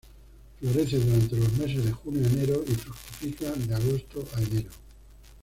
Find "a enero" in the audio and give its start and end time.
2.25-2.63, 4.35-4.71